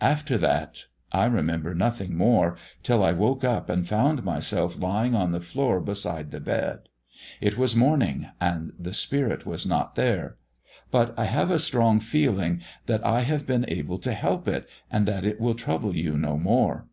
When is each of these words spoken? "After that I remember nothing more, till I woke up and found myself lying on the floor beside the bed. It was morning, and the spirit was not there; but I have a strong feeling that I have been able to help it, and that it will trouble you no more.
"After 0.00 0.38
that 0.38 0.84
I 1.10 1.24
remember 1.24 1.74
nothing 1.74 2.16
more, 2.16 2.56
till 2.84 3.02
I 3.02 3.10
woke 3.10 3.42
up 3.42 3.68
and 3.68 3.84
found 3.84 4.22
myself 4.22 4.78
lying 4.78 5.16
on 5.16 5.32
the 5.32 5.40
floor 5.40 5.80
beside 5.80 6.30
the 6.30 6.38
bed. 6.38 6.88
It 7.40 7.58
was 7.58 7.74
morning, 7.74 8.28
and 8.40 8.72
the 8.78 8.92
spirit 8.94 9.44
was 9.44 9.66
not 9.66 9.96
there; 9.96 10.36
but 10.92 11.18
I 11.18 11.24
have 11.24 11.50
a 11.50 11.58
strong 11.58 11.98
feeling 11.98 12.62
that 12.86 13.04
I 13.04 13.22
have 13.22 13.44
been 13.44 13.64
able 13.66 13.98
to 13.98 14.12
help 14.12 14.46
it, 14.46 14.68
and 14.88 15.04
that 15.08 15.24
it 15.24 15.40
will 15.40 15.56
trouble 15.56 15.96
you 15.96 16.16
no 16.16 16.38
more. 16.38 16.86